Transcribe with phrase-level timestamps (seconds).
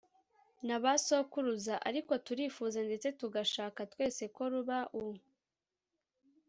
[0.65, 1.75] n'abasokuruza.
[1.89, 5.03] ariko turifuza, ndetse tugashaka twese ko ruba u